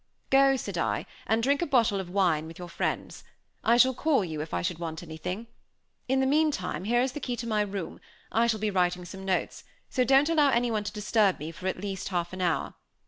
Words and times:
"Go," 0.31 0.55
said 0.55 0.79
I, 0.79 1.05
"and 1.27 1.43
drink 1.43 1.61
a 1.61 1.67
bottle 1.67 1.99
of 1.99 2.09
wine 2.09 2.47
with 2.47 2.57
your 2.57 2.69
friends. 2.69 3.23
I 3.63 3.77
shall 3.77 3.93
call 3.93 4.25
you 4.25 4.41
if 4.41 4.51
I 4.51 4.63
should 4.63 4.79
want 4.79 5.03
anything; 5.03 5.45
in 6.07 6.19
the 6.21 6.25
meantime, 6.25 6.85
here 6.85 7.03
is 7.03 7.11
the 7.11 7.19
key 7.19 7.35
to 7.35 7.45
my 7.45 7.61
room; 7.61 8.01
I 8.31 8.47
shall 8.47 8.59
be 8.59 8.71
writing 8.71 9.05
some 9.05 9.23
notes, 9.23 9.63
so 9.91 10.03
don't 10.03 10.27
allow 10.29 10.49
anyone 10.49 10.85
to 10.85 10.91
disturb 10.91 11.37
me 11.37 11.51
for 11.51 11.67
at 11.67 11.79
least 11.79 12.07
half 12.09 12.33
an 12.33 12.41
hour. 12.41 12.73